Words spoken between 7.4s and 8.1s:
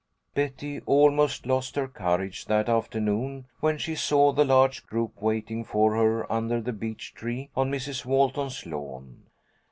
on Mrs.